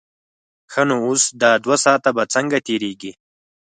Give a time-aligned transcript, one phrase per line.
[0.71, 3.11] ښه نو اوس دا دوه ساعته به څنګه تېرېږي.